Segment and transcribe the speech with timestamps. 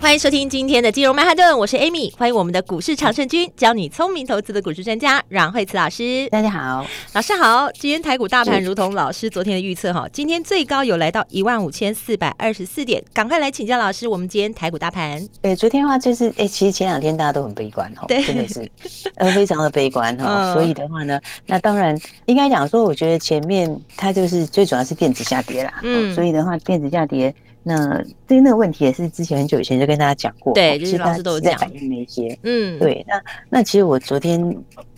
[0.00, 2.16] 欢迎收听今天的金融曼哈顿，我是 Amy。
[2.16, 6.28] 欢迎我们的股市常胜军，教你聪明投资的股市专家阮慧慈老师。
[6.30, 7.68] 大家好，老师好。
[7.72, 13.02] 今天台股大盘如同老师昨天的预测哈，今天最高有来到一万五千四百二十四点。
[13.12, 15.28] 赶快来请教老师，我们今天台股大盘？
[15.42, 18.70] 对，昨天的话就是，哎，其实前两天大家都很悲观哈，真的是
[19.16, 20.54] 呃非常的悲观哈。
[20.54, 25.80] 所以的话呢，那当然应该讲说，我觉得前面它就是最主要是电子下跌啦。
[25.82, 27.34] 嗯，所以的话，电子下跌。
[27.68, 33.04] 那对于那个问题也是之前很久以前就跟大家讲过，对，就是老师都在反映那些，嗯，对。
[33.06, 34.56] 那那其实我昨天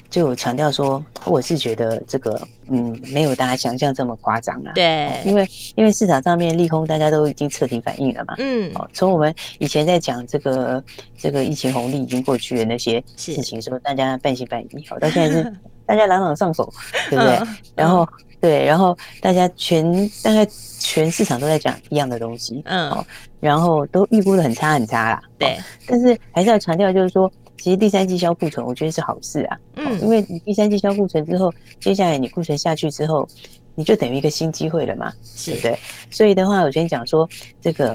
[0.08, 10.84] 就有强调说，我是觉得这个嗯没有大家想象这么夸张啊，对，因为因为市场上面利空大家都已经彻底反应了嘛，嗯，哦，从我们以前在讲这个
[11.18, 15.52] 这个疫情红利已经过去的那些事情说，大家半信半疑，好，到现在是
[15.84, 16.72] 大家朗朗上口，
[17.10, 17.36] 对不对？
[17.74, 18.08] 然后。
[18.40, 19.84] 对，然后大家全
[20.22, 20.46] 大概
[20.78, 23.06] 全市场都在讲一样的东西，嗯，哦，
[23.38, 33.28] 然后都预估的很差很差啦，对，但是还是要强调，就是说，其实第三季销库存，我觉得是好事啊，嗯，因为你第三季销库存之后，接下来你库存下去之后，
[33.74, 35.12] 你就等于一个新机会了嘛，
[35.44, 35.78] 对不对？
[36.10, 37.28] 所以的话，我先讲说
[37.60, 37.94] 这个，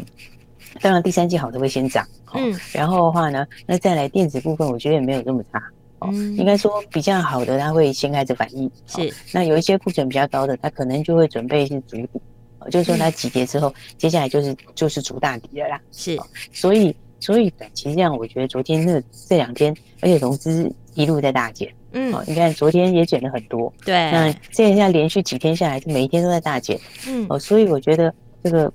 [0.80, 5.60] 当然第三季好的会先涨，嗯，然后的话呢，那再来电子部分，我觉得也没有这么差。
[6.12, 8.70] 嗯，应该说比较好的，它会先开始反应。
[8.88, 12.22] 是，那有一些库存比较高的，它可能就会准备是筑底，
[12.70, 15.80] 就是说它急跌之后，接下来就是就是主大底了啦。
[15.92, 16.20] 是，
[16.52, 21.72] 所以所以短期这样，我觉得昨天那这两天，而且融资一路在大减。
[21.92, 23.72] 嗯，你看昨天也减了很多。
[23.86, 26.80] 对，那这一下连续几天下来，是每一天都在大减。
[27.08, 28.14] 嗯，哦，所以我觉得
[28.44, 28.72] 这个。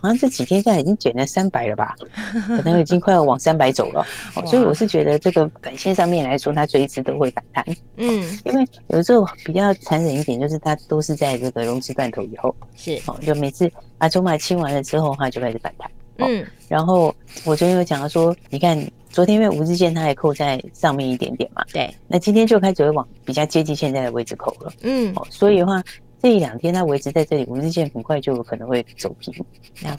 [0.00, 1.94] 好像这几天现在已经减了三百了吧，
[2.46, 4.04] 可能已经快要往三百走了。
[4.46, 7.64] 所以我是觉得这个短线上面来说，它随时都会反弹。
[7.96, 15.90] 嗯，因为有时候比较残忍一点，就是它都是在这个融资断头以后，是哦，就每次把筹码清完了之后，它就开始反弹。
[16.18, 18.78] 嗯，然后我昨天有讲到说，你看
[19.08, 24.72] 昨天因为五日线它还扣在上面一点点嘛，对，那今天就开始会往比较接近现在的位置扣了。
[24.82, 25.82] 嗯，所以的话。
[26.24, 29.44] 这一两天它维持在这里，五日线很快就有可能会走平。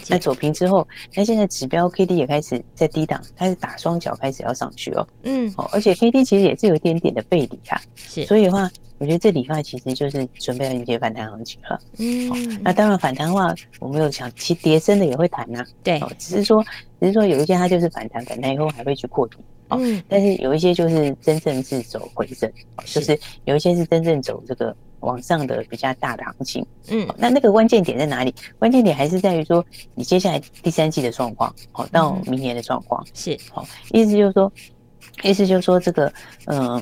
[0.09, 5.07] 那走平之后，那现在指标 K D 也开始在低档，开始打双脚，开始要上去哦。
[5.21, 7.79] 嗯，哦，而且 K D 其实也是有一点点的背离啊。
[7.93, 11.79] 是，所以的话，我觉得这里的话其实就是准备要迎接反弹行情了。
[11.99, 15.63] 嗯，哦那当然反弹的话，我们有想，其实跌升的也会弹呐。
[15.83, 16.65] 对，只是说，
[16.99, 19.37] 只是说有一些它就是反弹，反弹以后还会去扩底。
[19.69, 22.51] 嗯，但是有一些就是真正是走回升，
[22.83, 24.75] 就是有一些是真正走这个。
[25.05, 28.33] 往上的比较大的行情，嗯，那那个关键点在哪里？
[28.59, 34.51] 关键点还是在于说，你接下来第三季的状况，好，到明年的状况是好，意思就是说，
[35.23, 36.11] 意思就是说，这个，
[36.47, 36.81] 嗯，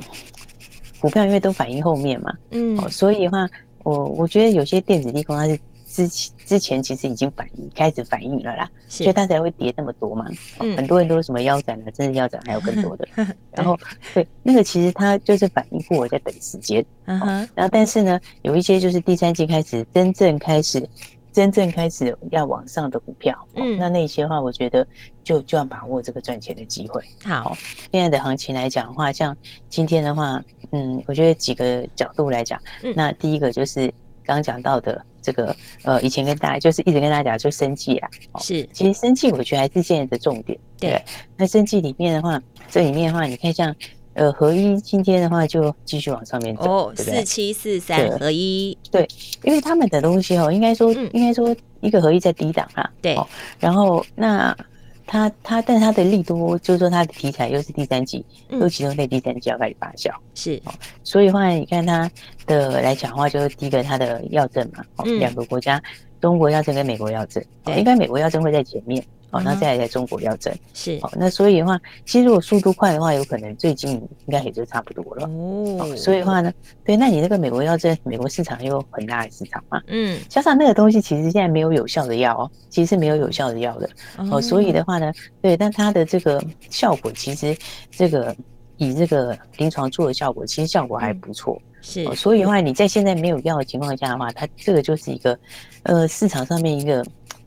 [1.00, 3.48] 股票因为都反映后面嘛，嗯，所以的话，
[3.84, 5.60] 我我觉得有些电子利空它是。
[5.94, 10.26] 之前之前其实已经反应开始反应了啦，所以它才会跌那么多嘛。
[10.60, 13.08] 嗯、很多人都是什么腰斩啊，真的腰斩还有更多的。
[13.54, 13.78] 然后
[14.12, 16.84] 对那个其实它就是反应过，我在等时间。
[17.06, 17.28] 嗯哼。
[17.54, 20.90] 然后但是呢，有一些就是第三季开始真正开始
[21.32, 24.88] 真正开始要往上的股票，嗯，那那些话我觉得
[25.24, 27.04] 就就要把握这个赚钱的机会。
[27.24, 27.56] 好，
[27.92, 29.38] 现在的行情来讲的话，像
[29.70, 33.88] 今天的话，嗯，我觉得几个角度来讲，嗯、那第一个就是
[34.26, 35.06] 刚刚讲到的。
[35.24, 40.60] 这个呃，以前跟大家就是一直跟大家讲，就生计啊，是，其实生计我觉得还是现在的重点。
[40.78, 41.04] 对，对，
[41.38, 42.40] 那生计里面的话，
[42.70, 43.76] 这里面的话，你看像
[44.14, 49.08] 呃合一今天的话就继续往上面走，哦，四七四三合一，对，
[49.44, 53.18] 因为他们的东西哦，应该说应该说一个合一在低档啊，对，
[53.60, 54.56] 然后那。
[55.06, 60.62] 它它，但它的利多就是说它的题材又是第三季，又集中在第三季要开始发酵，是，
[61.04, 62.10] 所以的话你看它
[62.46, 64.84] 的来讲的话，就是第一个它的药证嘛，
[65.20, 65.82] 两个国家，
[66.22, 67.44] 中国药证跟美国药证，
[67.78, 69.04] 应该美国药证会在前面。
[69.34, 71.00] 哦，那再来在中国要整是。
[71.02, 75.28] 哦，那所以的话，其实如果速度快的话，有可能最近应该也就差不多了。
[75.28, 75.96] 哦。
[75.98, 76.54] 所以的话呢，
[76.86, 83.90] 对，那你那个美国药在美国市场又很大的市场嘛，嗯，加上那个东西其实现在没有有效的药哦，其实是没有有效的药的。
[84.32, 86.40] 哦，所以的话呢，对，但它的这个
[86.70, 87.58] 效果其实
[87.90, 88.36] 这个
[88.78, 95.40] 以这个临床做的效果，其实效果还不错，是，所以的话你在现在没有药的情况下的话，它这个就是一个
[95.84, 97.04] 呃市场上面一个。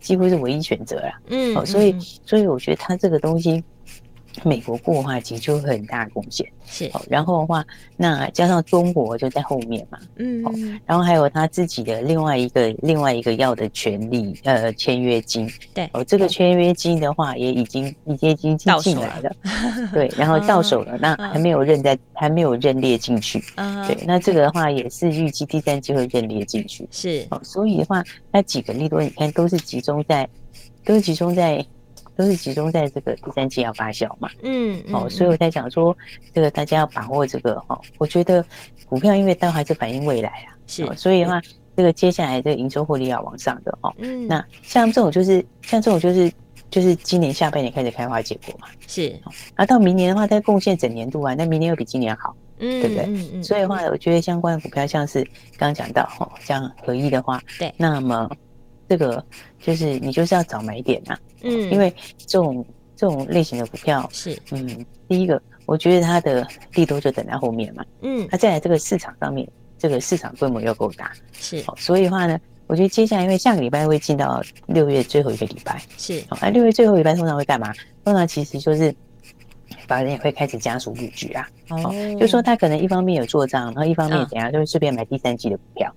[0.06, 1.92] 几乎是唯一选择了，嗯，所以
[2.24, 3.64] 所以我觉得他这个东西，
[4.44, 6.46] 美国过的话，其实就会很大的贡献。
[6.66, 7.64] 是，然后的话，
[7.96, 10.42] 那加上中国就在后面嘛，嗯，
[10.84, 19.32] 然后还有他自己的另外一个另外一个要的权利，呃，签约金，对，哦，这个签约金的话也已经已经已经进来了，
[19.94, 23.38] 对，然后到手了，那还没有认在，还没有认列进去，
[23.86, 28.02] 对，那这个的话也是预计第三季会认列进去，是，哦，所以的话，
[28.32, 30.28] 那几个利多你看都是集中在，
[30.84, 31.64] 都是集中在。
[32.16, 35.96] 都是集中在这个第三季要发酵嘛，嗯，嗯，哦，所以我在讲说，
[36.32, 38.44] 这个大家要把握这个哈，我觉得
[38.88, 41.40] 股票因为都还是反映未来啊，是，所以的话，
[41.76, 46.32] 这个接下来这个营收获利要往上的哦，嗯，那像这种就是像这种就是
[46.70, 49.14] 就是今年下半年开始开花结果嘛，是，
[49.54, 53.04] 啊，到明年的话它贡献整年度啊，那明年又比今年好，嗯，对不对？
[53.04, 55.22] 嗯嗯，所以的话，我觉得相关的股票像是
[55.58, 58.30] 刚刚讲到哦，像合一的话，对，那么。
[58.88, 59.20] 这个
[59.66, 62.64] 就是你就是要找买点呐，嗯，因为这种
[62.94, 69.44] 这种类型的股票是，嗯，第一个我觉得它的利多就等在后面嘛，嗯，它再来这个市场上面，
[69.76, 77.74] 这个市场规模要够大，是，所以的话呢，我觉得接下来因为下个礼拜会进到六月最后一个礼拜，是，哎，六月最后一个礼拜通常会干嘛？
[78.04, 78.94] 通常其实就是
[79.88, 85.92] 法人也会开始加速布局啊，哦，就说他可能一方面有做账，然后一方面怎样，就会顺便买第三季的股票。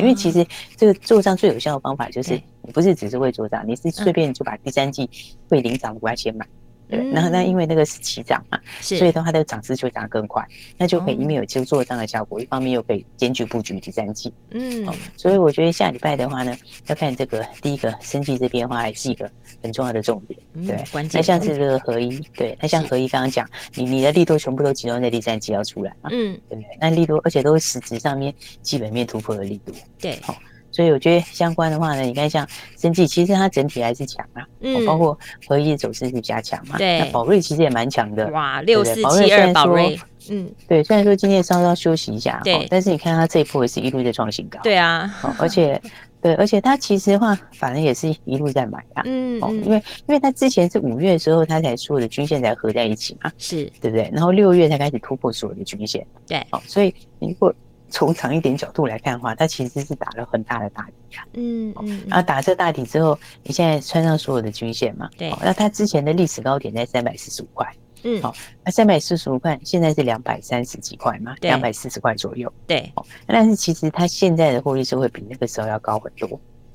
[0.00, 0.44] 因为其实
[0.76, 5.08] 这个做账最有效的方法就是，你不是只是会做账，你是顺便就把第三季
[5.48, 6.46] 会领涨的股票先买。
[6.88, 10.46] 对，然后那因为那个是起涨嘛，所以的话它的涨势就会涨更快，
[10.78, 14.32] 那就可以一面有其实做账的效果，一方面又可以兼具布局第三季。
[14.52, 14.86] 嗯，
[15.16, 19.28] 所以我觉得下礼拜的话呢，要看这个第一个生技这边的话，还是一个
[19.60, 20.38] 很重要的重点。
[20.64, 26.10] 对，那像是这个合一，对，那像合一刚刚讲，你你的力度全部都集中在第三季要出来嘛？
[26.12, 26.78] 嗯，对不对？
[26.80, 29.72] 那力度而且都是实质上面基本面突破的力度。
[29.98, 30.36] 对，好。
[30.76, 32.46] 所以我觉得相关的话呢，你看像
[32.76, 35.18] 生技，其实它整体还是强啊，嗯，包括
[35.48, 45.80] 合一走势是加强嘛，对，那宝瑞其实也蛮强的，哇，六四七二宝瑞，嗯，对，虽然说今天稍稍休息一下，对，但是你看它这一波也是一路在创新高，对啊，而且
[46.20, 49.76] 对，而且它其实的话，反正也是一路在买啊，嗯，哦，因为
[50.06, 53.64] 因为它之前是五月的时候，它才所有的均线才合在一起嘛，是。
[53.80, 54.10] 对不对？
[54.12, 57.54] 然后六月才开始突破所有的均线，对，哦，所以如果
[57.88, 61.24] 从长一点角度来看的话，它其实是打了很大的大底啊。
[61.34, 62.02] 嗯嗯。
[62.08, 65.08] 然后打这大底之后，你现在穿上所有的均线嘛？
[65.16, 65.32] 对。
[65.40, 67.72] 那它之前的历史高点在三百四十五块。
[68.02, 68.20] 嗯。
[68.20, 68.34] 好，
[68.64, 71.34] 那三百四十五块现在是两百三十几块嘛？
[71.40, 72.52] 两百四十块左右。
[72.66, 72.92] 对。
[73.26, 76.28] 但是其实它现在的获利是会比那个时候要高很多，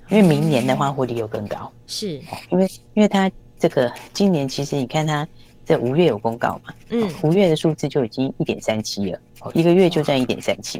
[0.09, 1.71] 因为明年的话获利又更高。
[1.87, 2.21] 是。
[2.49, 3.29] 因为因为它
[3.59, 5.27] 这个今年其实你看它
[5.65, 6.73] 这五月有公告嘛？
[6.89, 7.13] 嗯。
[7.21, 9.19] 五月的数字就已经一点三七了。
[9.53, 10.79] 一个月就赚一点三七，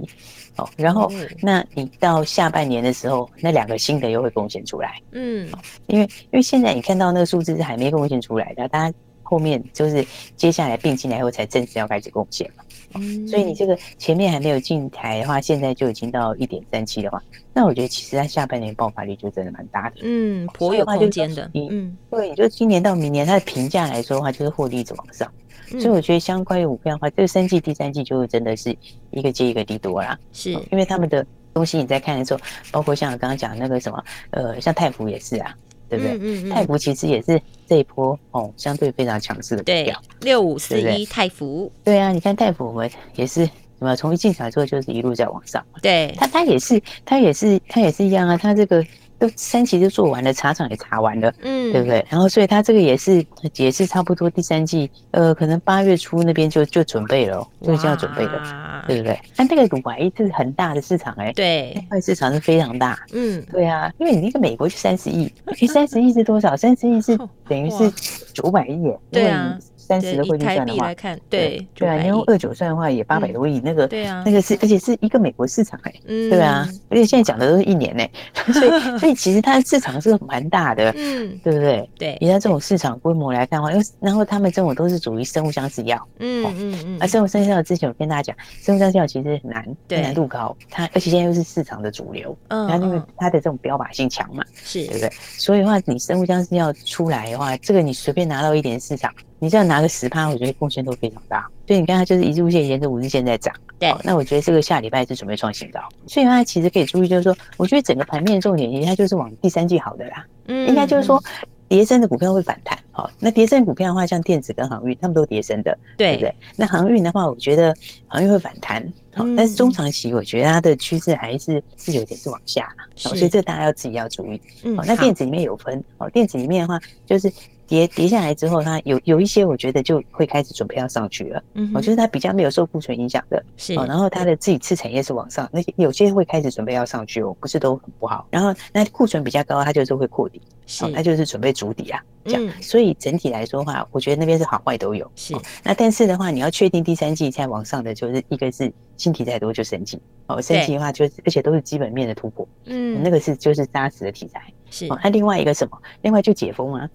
[0.58, 1.12] 哦，然后
[1.42, 5.50] 那你到下半年的时候，那两个新的又会贡献出来，嗯，
[5.88, 10.06] 因为因为现在你看到那个数字是还没贡献出来的，大家后面就是
[10.36, 12.64] 接下来并进来后才正式要开始贡献嘛，
[12.96, 17.22] 嗯，所以你这个前面还没有进台的话，现在就已经到一点三七的话，
[17.54, 25.32] 那我觉得其实它下半年爆发力就真的蛮大的，嗯，颇有空间的，嗯，对，你就今年到明年它的评价来说的话，就是获利一直往上。
[25.80, 28.76] 所以我觉得相关于股票的话，这个三季、第三季就真的是
[29.10, 30.20] 一个接一个利多啦。
[30.34, 32.40] 是，因为他们的东西你在看的时候，
[32.74, 35.56] 包括像我刚刚讲那个什么，呃，像泰福也是啊，
[35.92, 36.18] 对不对？
[36.18, 36.50] 嗯嗯。
[36.50, 40.02] 泰福其实也是这一波哦，相对非常强势的股票。
[40.22, 41.72] 六五四一泰福。
[41.84, 45.64] 对啊，你看泰福我们也是什么，从一进场之后就是一路在往上。
[45.82, 46.16] 对。
[46.18, 48.84] 它它也是它也是它也是一样啊，它这个。
[49.22, 52.04] 都三期就做完了，茶厂也查完了，嗯，对不对？
[52.10, 53.24] 然后所以他这个也是
[53.56, 59.20] 也是差不多第三季，呃，可能八月初那边就就准备了，就已经要准备了，对不对？
[59.38, 66.58] 那那个乳癌这是很大的市场哎、欸，对，那块市场是非常大，嗯，对啊，因为你那个美国就三十亿，你三十亿是多少？
[66.58, 67.16] 三十亿是
[67.48, 67.92] 等于是
[68.34, 69.56] 九百亿耶，对啊。
[69.82, 70.94] 三十的汇率算的话，
[71.30, 78.08] 对对啊，你用二九算的话也八百多亿，那个对啊，那个是而且是一个美国市场哎，对啊，而且现在讲的都是一年呢，
[78.54, 78.70] 所以
[79.00, 81.90] 所以其实它的市场是蛮大的，嗯，对不对？
[81.98, 95.10] 对，以它这种市场规模来看的话，因为然后他们这种都是属于生物相似药，嗯嗯嗯，而生物相似药之前我跟大家讲，生物相似药其实很难，对，难度高，它而且现在又是市场的主流，嗯，它因为它的这种标靶性强嘛，是，对不对？
[95.38, 99.12] 所以的话，你生物相似药出来的话，这个你随便拿到一点市场。
[99.44, 101.50] 你这样拿个十趴，我觉得贡献都非常大。
[101.66, 103.52] 所以你看它就是一日线沿着五日线在涨。
[103.80, 105.80] 对，那我觉得这个下礼拜是准备创新高。
[106.06, 110.24] 所以它其实可以注意，就是说，我觉得整个盘面重点，它就是往第三季好的啦。
[110.46, 111.20] 嗯，应该就是说，
[111.68, 112.78] 跌升的股票会反弹。
[112.92, 116.36] 好，那跌升股票的话，像电子跟航运，他们都跌升的，对不对？
[116.56, 117.76] 那航运的话，我觉得
[118.08, 118.88] 航运会反弹。
[119.16, 122.70] 好，但是中长期，我觉得它的趋势还是是有点是往下。
[122.96, 124.40] 所以这大家要自己要注意。
[124.64, 125.84] 嗯，那电子里面有分。
[125.98, 127.32] 哦，电子里面的话，就是。
[127.72, 131.42] 跌跌下来之后，它有有一些我觉得就会开始准备要上去了。
[131.54, 133.74] 嗯，我觉得它比较没有受库存影响的，是。
[133.76, 138.28] 哦然后它的自己次产业是往上，那些有些会开始准备要上去哦，不是都很不好。
[138.30, 142.04] 然后那库存比较高，它就是会扩底，是，它就是准备筑底啊。
[142.26, 145.10] 这样，所以整体来说的话，我觉得那边是好坏都有。
[145.16, 145.34] 是。
[145.64, 152.46] 那但是的话，你要确定第三季再往上的，就是一个是新题材多就升级哦，升级的话就是而且都是基本面的突破。
[152.66, 154.42] 嗯，那个是就是扎实的题材。
[154.70, 154.88] 是。
[155.04, 155.76] 那另外一个什么？
[156.04, 156.88] 另外就解封啊。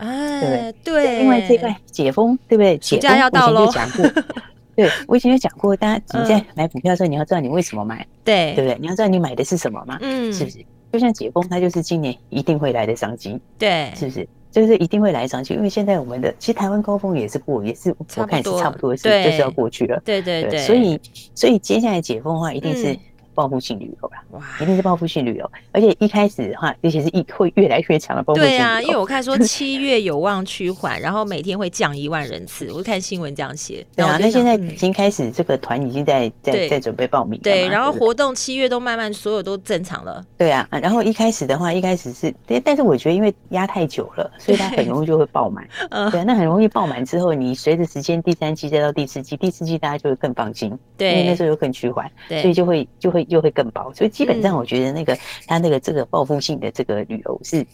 [0.00, 1.18] 啊，对对。
[1.20, 2.76] 另外这一块解封，对不对？
[2.78, 3.60] 解封要到了。
[3.60, 4.22] 我以前就讲过，
[4.76, 8.78] 对我以前就讲过，大家你在买股票的时候，你要知道你为什么买，对对不对？
[8.80, 9.98] 你要知道你买的是什么嘛？
[10.00, 10.58] 嗯，是不是？
[10.92, 14.26] 就像解封，它就是今年一定会来的商机，对，是不是？
[14.50, 20.02] 就是一定会来上去，因为现在我们的其实台湾高峰也是过，也是我看是差不多的事，就是要过去了。
[20.04, 21.00] 对对对，所以
[21.36, 22.98] 所以接下来解封的话，一定是
[23.40, 24.22] 报复性旅游吧？
[24.32, 28.58] 哇，一定是报复性旅游，而且一开始的话，而且是一会越来越强的报复性旅游。
[28.58, 33.86] 对啊，因为我看说 七月有望趋缓，然后每天会降一万人次，我看新闻这样写。
[33.96, 37.40] 对啊，那现在已经开始这个团已经在在在准备报名。
[37.40, 40.22] 对，然后活动七月都慢慢所有都正常了。
[40.36, 45.66] 对啊，然后一开始的话，一开始是，但是我觉得因为压太久了，所以它很容易就会爆满。
[45.90, 57.66] 嗯，对，那很容易爆满之后，你随着时间第三季再到第四季，第四季大家就会更放心，对，因为那时候又更趋缓，对，所以就会就会又会更薄，所以基本上我觉得那个它那个这个报复性的这个旅游是，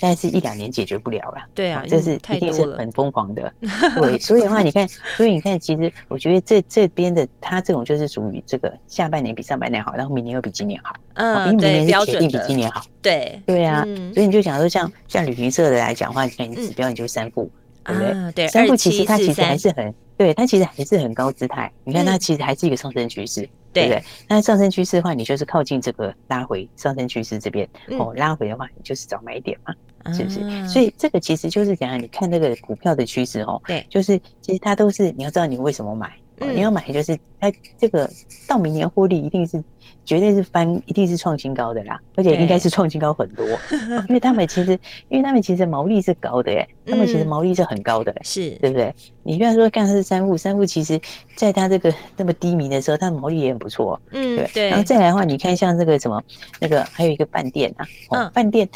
[0.00, 1.42] 但是一两年解决不了了。
[1.54, 3.52] 对啊，这是一定是很疯狂的。
[3.96, 10.94] 对，所以的话 你看，所以你看，其实我觉得这这边的它这种就是属于这个下半年比上半年好，然后明年又比今年好。
[11.14, 12.82] 嗯，比明年是铁定比今年好。
[13.02, 13.82] 对对啊，
[14.14, 17.50] 所以你就想说像像旅行社的来讲的话，你看你指标你就三富，
[17.92, 18.32] 对不对？
[18.32, 21.70] 对，三部其实它其实还是很，对它其实还是很高姿态。
[21.84, 23.48] 你看它其实还是一个上升趋势。
[23.72, 24.02] 对不对？
[24.26, 28.12] 那上升趋势的话，你就是靠近这个拉回上升趋势这边哦。
[28.16, 29.72] 拉回的话，你就是找买点嘛，
[30.12, 30.68] 是不是？
[30.68, 36.12] 所以这个其实就是讲，你看那个股票的趋势哦，对，就是其实它都是你要知道你为什么买，
[36.46, 38.08] 你要买就是它这个
[38.46, 39.62] 到明年获利一定是。
[40.02, 43.46] 绝对是翻，一定是创新高的啦，而且应该是创新高很多，
[44.08, 44.72] 因为他们其实，
[45.08, 48.92] 因为他们其实毛利是高的耶，他们其实毛利是很高的，是对不对？
[49.22, 50.98] 你不要说干的是三富，三富其实
[51.36, 54.68] 在它这个那么低迷的时候，它的毛利也很不错，嗯，对对。
[54.70, 56.20] 然后再来的话，你看像这个什么，
[56.58, 58.68] 那个还有一个饭店啊，哦，饭店。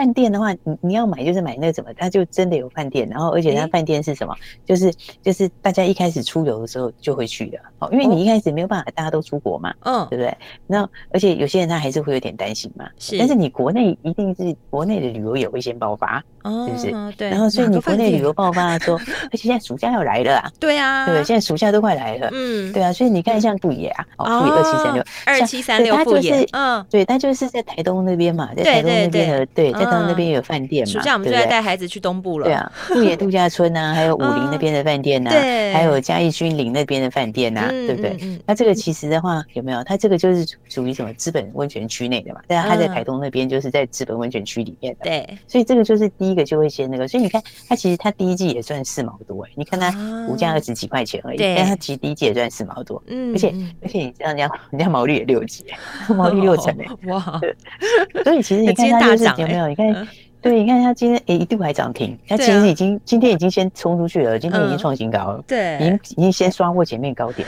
[0.00, 4.90] 饭店的话，你你要买就是买那个什么，它就真的有饭店，然后而且它饭店是什么，就是
[5.20, 10.34] 就是大家一开始出游的时候就会去的哦，因为你一开始没有办法大家都出国嘛，嗯，对不对？
[10.66, 17.16] 那而且有些人他还是会有点担心嘛，是，但是你国内一定是国内的旅游也会先爆发，是不是？
[17.18, 17.28] 对。
[17.28, 29.90] 然后所以你国内旅游爆发的时候，而且现在暑假要来了啊， 对啊，对，现在暑假都快来了，嗯，对啊，所以你看像富野啊，哦，富野二七三六，二七三六富野，嗯，对，他就是在台东那边嘛，在台东那边的，对，在。
[29.90, 30.92] 到那边有饭店嘛？
[30.92, 32.44] 暑假我们就在带孩子去东部了。
[32.44, 35.30] 对啊，富野度假村呐，还有武陵那边的饭店呐，
[35.74, 38.38] 还有嘉义君林那边的饭店呐，对不对？
[38.46, 39.82] 那这个其实的话，有没有？
[39.84, 42.40] 它这个就是属于什么资本温泉区内的嘛？
[42.48, 45.04] 对啊，它在台东那边就是在资本温泉区里面的。
[45.04, 47.06] 对，所以这个就是第一个就会先那个。
[47.08, 49.90] 所以你看，它其实它第一季也赚四毛多哎，你看它
[50.26, 53.02] 股价二十几块钱而已，但它其实第一季也赚四毛多。
[53.06, 55.64] 嗯，而且而且你知道人家人家毛利也六几，
[56.08, 57.40] 毛利六成哎， 哇！
[58.24, 59.68] 所以其实你看它就是有没有？
[59.68, 60.08] 你看，
[60.42, 67.46] 对，你看它今天诶一度还涨停，它其实已经今天已经先冲出去了，今天已经创新高了，对，已经已经先刷过前面高点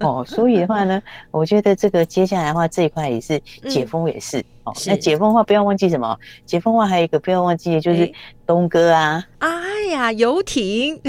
[0.00, 6.18] 哦，所以的话呢，我觉得这个接下来的话这一块也是解封也是哦，那解封的话不要忘记什么？
[6.44, 8.12] 解封的话还有一个不要忘记的就是
[8.46, 9.48] 东哥啊，哎
[9.92, 11.00] 呀，游艇，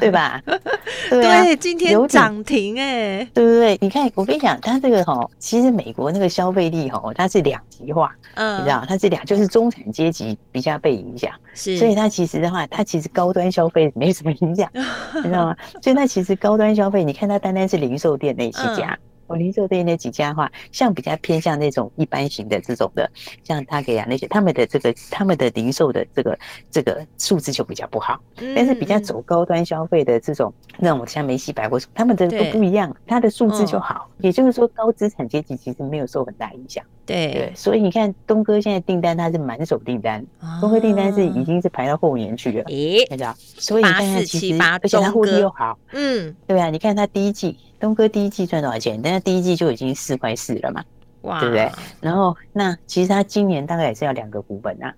[0.00, 0.42] 对吧？
[1.08, 3.78] 对，今天涨停哎，对不对？
[3.80, 8.14] 你看我跟你讲，它这个哈，其实美国那个消费力哈，它是两极化。
[8.34, 14.68] 嗯，你知道，它这俩就是中产阶级比较被影响，是，所以它其实的话，它其实高端消费没什么影响，
[15.16, 15.56] 你知道吗？
[15.82, 18.96] 所以它其实高端消费，你看它单单是零售店那几家。
[19.02, 23.08] 嗯我零售店那几家的话，像比较偏向那种一般型的这种的，
[23.44, 26.36] 像他给啊那些，他们的这个他们的零售的这个
[26.68, 28.20] 这个数字就比较不好。
[28.56, 34.10] 但是比较走高端消费的这种，那种像梅西百货，他们的都不一样，它的数字就好。
[34.18, 36.84] 也就是说，高资产阶级其实没有受很大影响。
[37.06, 40.26] 对对，所以你看东哥现在订单他是满手订单，
[40.60, 42.64] 东哥订单是已经是排到后年去了。
[42.64, 43.32] 咦，你知道？
[43.38, 45.78] 所以你看它其实，而且他获利又好。
[45.92, 47.56] 嗯，对啊，你看他第一季。
[47.80, 49.00] 东哥第一季赚多少钱？
[49.02, 50.84] 但是第一季就已经四块四了嘛，
[51.22, 51.72] 哇，对不对？
[52.00, 54.94] 然后那其实他今年大概也是要两个股本啊，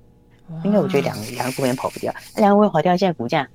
[0.65, 3.49] 因为我觉得两两个股本跑不掉，两个股本跑掉，现在股价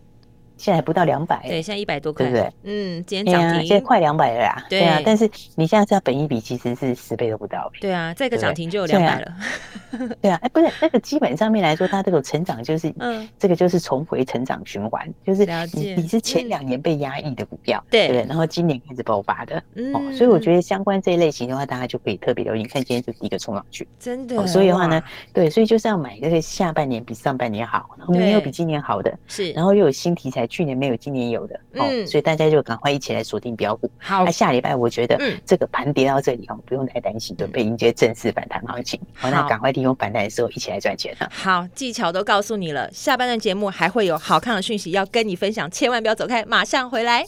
[0.57, 2.53] 现在不到两百，对，现在一百多块，对不对？
[2.63, 4.65] 嗯，今天涨停，现在快两百了啦。
[4.69, 4.83] 对。
[4.83, 7.71] 啊，但是你现在知道本一比其实是十倍都不到。
[7.79, 9.33] 对啊，再个涨停就有两百了。
[10.21, 18.07] 对啊，哎，不是那个基本上面来说，它这个成长就是， 嗯，这个就是重回成长循环，就是你你是前两年被压抑的股票，对。
[18.07, 19.57] 对，然后今年开始爆发的，
[19.93, 22.59] 哦，所以我觉得相关这一类型的话，大家就可以特别留意。
[22.59, 24.47] 你看今天就第一个冲上去，真的。
[24.47, 33.89] 所以的话呢，对，所以就是要买这个下半年比上半年好，然后明年又比今年好的，是，然后又有新题材，去年没有，今年有的，哦，所以大家就赶快一起来锁定标股。
[33.97, 38.99] 好，那下礼拜我觉得，这个盘跌到这里哦，不用太担心，准备迎接正式反弹行情。
[39.13, 41.29] 好，那赶快利用反弹的时候一起来赚钱了。
[41.33, 47.23] 好，技巧都告诉你了，下半段节目还会有好看的讯息要跟你分享，千万不要走开，马上回来。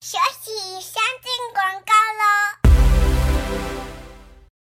[0.00, 2.43] 休息，先进广告喽。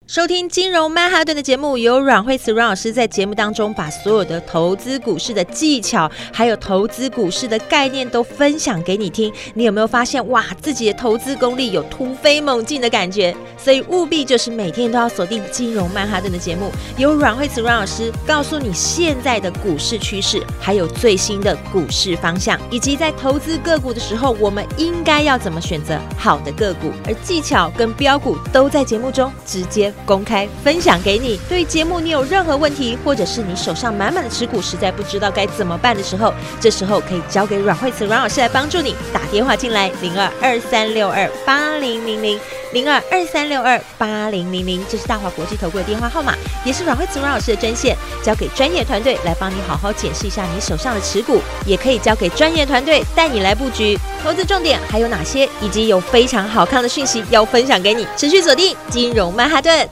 [0.09, 9.31] 收听金融曼哈顿的节目，由阮慧慈阮老师在节目当中把所有的投资股市的技巧，还有投资股市的概念都分享给你听。
[9.53, 13.37] 你有没有发现哇，自己的投资功力有突飞猛进的感觉？
[13.59, 29.93] 所以务必就是每天都要锁定金融曼哈顿的节目，由阮慧慈阮老师告诉你现在的股市趋势，还有最新的股市方向，以及在投资个股的时候，我们应该要怎么选择好的个股，而技巧跟标股都在节目中直接。
[30.05, 31.39] 公开分享给你。
[31.49, 38.95] 对于节目你有任何问题，或者是你手上满满的持股，实在不知道该怎么办的时候，这时候可以交给阮慧慈阮老师来帮助你。
[39.13, 42.39] 打电话进来，零二二三六二八零零零，
[42.73, 46.35] 零二二三六二八零零零，这是大华国际投顾的电话号码，
[46.65, 47.97] 也是阮慧慈阮老师的专线。
[48.23, 53.99] 交给专业团队来帮你好好检视一下你手上的持股，也可以交给专业团队带你来布局。
[54.23, 55.49] 投资重点还有哪些？
[55.63, 59.89] 以及有非常好看的讯息要分享给你，持续锁定金融曼哈顿。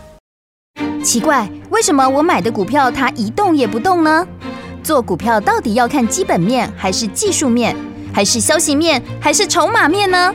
[1.02, 4.26] 奇怪，为什么我买的股票它一动也不动呢？
[4.82, 7.74] 做股票到底要看基本面，还是技术面，
[8.12, 10.34] 还是消息面，还是筹码面呢？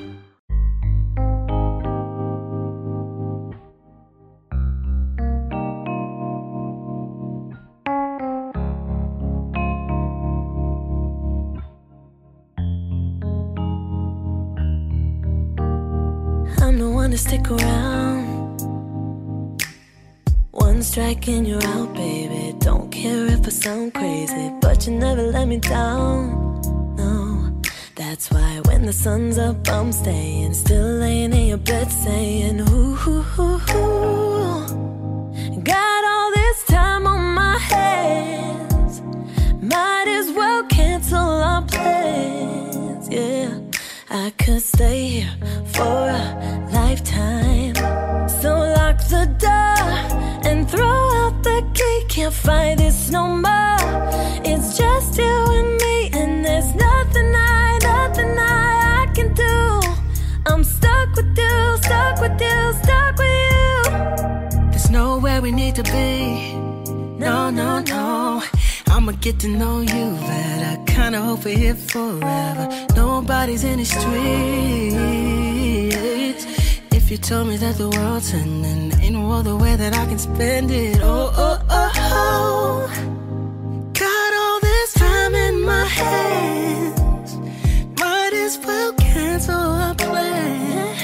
[21.11, 22.55] and you're out, baby.
[22.59, 26.61] Don't care if I sound crazy, but you never let me down.
[26.95, 27.51] No,
[27.95, 30.53] that's why when the sun's up, I'm staying.
[30.53, 32.40] Still laying in your bed saying.
[52.31, 53.77] Find fight this no more.
[54.45, 59.81] It's just you and me, and there's nothing I, nothing I, I can do.
[60.45, 63.83] I'm stuck with you, stuck with you, stuck with you.
[64.71, 66.53] There's nowhere we need to be.
[67.19, 68.41] No, no, no.
[68.87, 70.81] I'ma get to know you better.
[70.85, 72.69] Kinda hope we're here forever.
[72.95, 75.01] Nobody's in the streets
[77.11, 80.71] you told me that the world's ending, ain't no other way that I can spend
[80.71, 80.97] it.
[81.03, 82.87] Oh, oh, oh, oh.
[83.91, 87.35] Got all this time in my hands.
[87.99, 91.01] Might as well cancel our plans.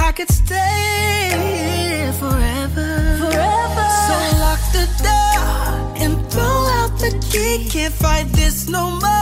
[0.00, 2.90] I could stay here forever.
[3.22, 3.88] Forever.
[4.06, 5.36] So lock the door
[6.02, 7.68] and throw out the key.
[7.68, 9.19] Can't fight this no more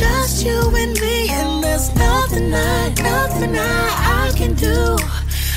[0.00, 3.82] just you and me, and there's nothing I, nothing I,
[4.24, 4.96] I can do.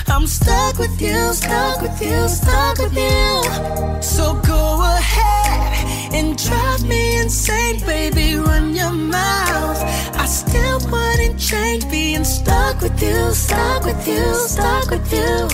[0.08, 4.02] I'm stuck with you, stuck with you, stuck with you.
[4.02, 4.64] So go
[4.98, 8.36] ahead and drive me insane, baby.
[8.36, 9.80] Run your mouth.
[10.24, 15.48] I still wouldn't change being stuck with you, stuck with you, stuck with you.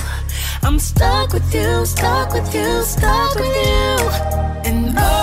[0.63, 3.89] I'm stuck with you, stuck with you, stuck with you.
[4.69, 5.19] And oh,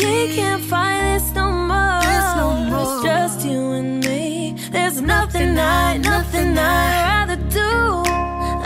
[0.00, 0.34] key.
[0.36, 2.00] Can't fight this no more.
[2.40, 2.80] no more.
[2.80, 4.56] It's just you and me.
[4.70, 7.70] There's nothing I, nothing I'd rather do.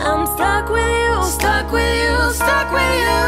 [0.08, 3.20] I'm stuck with you, stuck with you, stuck with you.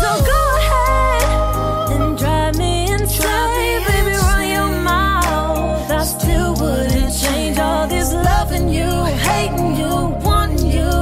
[0.00, 4.14] So go ahead and drive me insane, baby.
[4.28, 5.90] Run your mouth.
[5.90, 8.90] I still wouldn't change all this loving you,
[9.28, 9.94] hating you,
[10.28, 10.92] wanting you.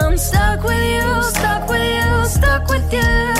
[0.00, 3.39] I'm stuck with you, stuck with you, stuck with you.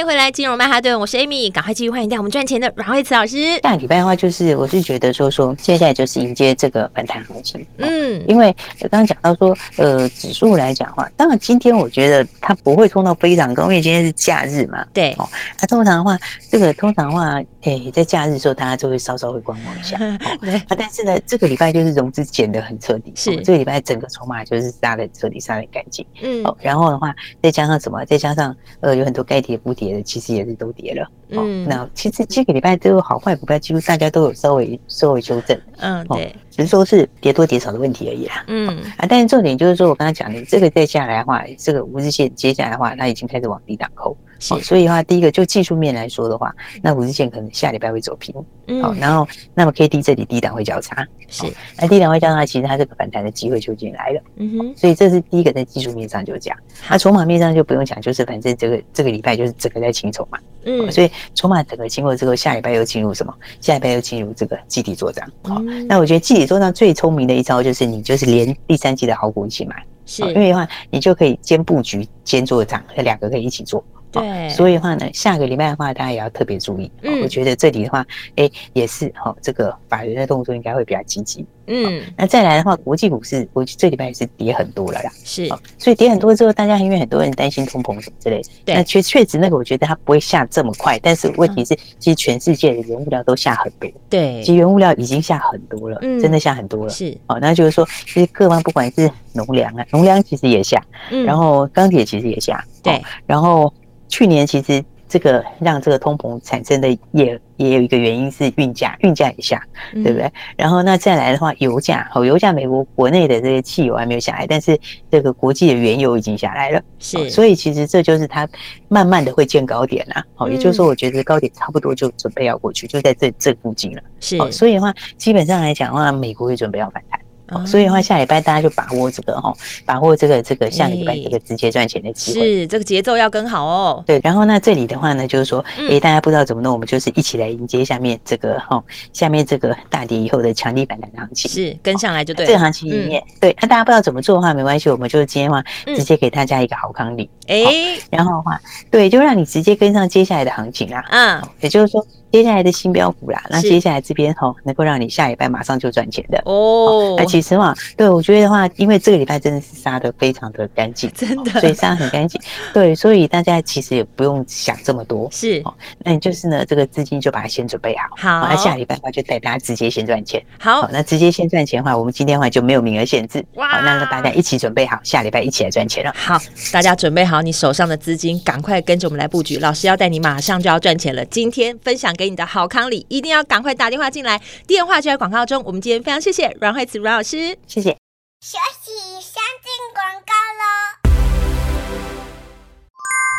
[0.00, 3.60] 迎回来，金融曼哈顿，我是 Amy，赶快继续欢迎带我们赚钱的阮慧慈老师。
[3.62, 7.66] 下礼拜的话，就是我是觉得说说，接下来就是迎接这个反弹行情。
[7.76, 14.82] 嗯，因为刚刚讲到说，呃，指数来讲的话，当然今天我觉得它不会冲到非常高，因为今天是假日嘛。
[14.94, 15.12] 对。
[15.18, 15.28] 哦，
[15.60, 16.18] 那通常的话，
[16.50, 19.98] 这个通常的话，诶，在假日的时候，大家就会稍稍会观望一下。
[20.40, 20.54] 对。
[20.54, 26.06] 啊，但是呢，这个礼拜就是融资减得很彻底，是这个礼拜整个筹码就是杀的彻底，杀的干净。
[26.22, 26.42] 嗯。
[26.44, 28.02] 哦，然后的话，再加上什么？
[28.06, 31.10] 再加上呃，有很多该跌不跌的，其实也是都跌了。
[31.30, 31.66] 嗯。
[31.68, 35.60] 那其实这个礼拜都有好坏股票，几乎大家都有稍微稍微修正。
[35.78, 36.34] 嗯，对。
[36.50, 38.44] 只是说是跌多跌少的问题而已啦。
[38.48, 38.68] 嗯。
[38.96, 44.16] 啊，但是重点就是说我刚刚讲的，这个再下来的话，这个五日线接下来的话，它已经开始往低档扣。
[44.48, 48.34] 好，所以的话，第一个就技术面来说的话，那五日线可能下礼拜会走平。
[48.66, 48.82] 嗯。
[48.82, 51.06] 好，然后那么 K D 这里低档会交叉。
[51.28, 51.44] 是。
[51.78, 54.22] 那低档会交叉，其实它这个反弹的机会就进来了。
[54.36, 54.74] 嗯哼。
[54.76, 56.56] 所以这是第一个在技术面上就讲。
[56.88, 60.38] 那筹码面上就不用讲，就是反正这个这个礼拜就是整个在清筹嘛。
[60.64, 60.90] 嗯。
[60.90, 63.34] 所以筹码整个清过之后，下礼拜又进入什么？
[63.60, 65.30] 下礼拜又进入这个集体作帐。
[65.42, 69.76] 好，那我觉得集体作帐最聪明的一招就是你就是连第三季的好股一起买。
[70.06, 70.22] 是。
[70.22, 73.84] 因为的话，你就可以兼布局兼做帐，这两个可以一起做。
[74.12, 76.90] 对，所以的话呢，下个礼拜的话，大家也要特别注意。
[77.02, 78.04] 嗯，我觉得这里的话，
[78.36, 81.46] 哎，也是哈，这个法人的动作应该会比较积极。
[81.72, 85.10] 嗯，那再来的话，国际股市，国际这礼拜也是跌很多了啦。
[85.24, 93.88] 是，所以跌很多之后，大家因为很多人担心通膨什么之类，对，那确确实那个我觉得它不会下这么快，但是问题是，其实全世界的原物料都下很多。
[94.08, 96.90] 对，其实原物料已经下很多了，真的下很多了。
[96.90, 103.72] 是，哦，那就是说，其实各方不管是农粮啊，农粮其实也下，嗯然后钢铁其实也下，对，然后
[104.10, 104.84] 去年其实。
[105.12, 109.60] 这个让这个通膨产生的也也有一个原因是运价，运价也下，
[109.92, 110.30] 对不对？
[110.56, 114.78] 然后那再来的话，油价，好，油价美国国内的这些汽油还没有下来，但是
[115.10, 118.48] 这个国际的原油已经下来了，是，所以其实这就是它
[118.86, 127.18] 慢慢的会见高点啦，好，也就是说，我觉得高点差不多就准备要过去，就在这这附近了，是，所以的话，基本上来讲的话，美国也准备要反弹。
[127.66, 129.52] 所以的话，下礼拜大家就把握这个哈，
[129.84, 132.40] 把握这个这个下礼拜这个直接赚钱的机会。
[132.40, 134.04] 是这个节奏要跟好哦。
[134.06, 138.82] 对，然后那这里的话呢，就是说，哎，大家不知道怎么弄，我们就是一起来迎接下面这个哈，
[139.12, 141.50] 下面这个大跌以后的强力反弹的行情。
[141.50, 142.46] 是跟上来就对。
[142.46, 147.28] 这个行情里面，对，那大家不知道怎么做的话，没关系，我们就是今天的话直接给大家一个好康礼。
[147.50, 148.60] 哎，然后的话，
[148.90, 151.04] 对，就让你直接跟上接下来的行情啦。
[151.10, 152.06] 嗯，也就是说。
[152.32, 157.16] 接下来的新标股啦，那接下来这边哈，能够让你下礼拜马上就赚钱的哦。
[157.18, 162.40] 那其实嘛，对我觉得的话，因为这个礼拜真的是杀的非常的干净，真的，所以杀得很干净。
[162.72, 165.60] 对，所以大家其实也不用想这么多，是。
[166.04, 170.40] 那你就是呢，这个资金就把它先准备好，好，那下礼拜的话就带大家直接先赚钱。
[170.60, 173.44] 好，那直接先赚钱的话，我们今天的话就没有名额限制。
[173.54, 176.14] 哇，那让大家一起准备好，下礼拜一起来赚钱了。
[176.16, 176.38] 好，
[176.72, 179.56] 大家准备好你手上的资金，赶快跟着我们来布局。
[179.58, 181.24] 老师要带你马上就要赚钱了。
[181.24, 182.10] 今天分享。
[182.20, 185.62] 给你的好康礼，一定要赶快打电话进来，电话就在广告中。
[185.64, 187.96] 我们今天非常谢谢阮慧慈阮老师，谢谢。
[188.42, 190.34] 休息，先进广告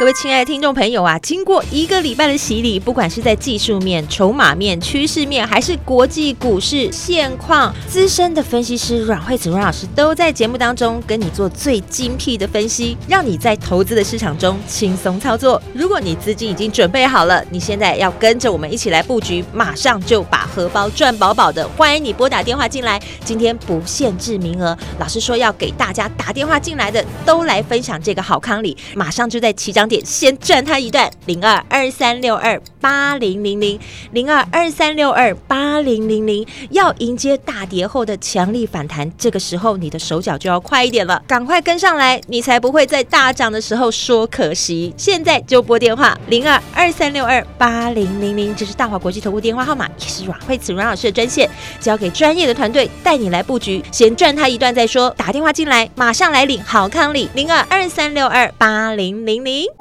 [0.01, 15.61] 各位亲爱的听众朋友啊，经过一个礼拜的洗礼，不管是在技术面、筹码面、趋势面，还是国际股市现况，资深的分析师阮慧子阮老师都在节目当中跟你做最精辟的分析，让你在投资的市场中轻松操作。
[15.71, 21.69] 如果你资金已经准备好了，你现在要跟着我们一起来布局，马上就把荷包赚饱饱的。
[21.77, 30.05] 欢迎你拨打电话进来，今天不限制名额，老师说要给大家打电话进来的都来分享这个好康礼，马上就在七张涨。
[30.05, 33.79] 先赚他一段，零二二三六二八零零零，
[34.11, 44.93] 零二二三六二八零零零，要迎接大跌后的强力反弹，这个时候你的手脚就要快一点了，赶快跟上来，你才不会在大涨的时候说可惜。
[44.97, 51.49] 现在就拨电话，零二二三六二八零零零，这是大华国际投顾电话号码，也是阮慧慈阮老师的专线，
[51.79, 55.09] 交给专业的团队带你来布局，先赚他一段再说。
[55.17, 59.80] 打电话进来，马上来领好康礼，零二二三六二八零零零。